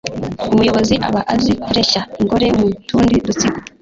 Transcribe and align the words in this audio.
Umuyobozi 0.53 0.95
aba 1.07 1.21
azi 1.33 1.51
kureshya 1.63 2.01
ingore 2.21 2.47
mu 2.57 2.67
tundi 2.87 3.15
dutsiko, 3.25 3.59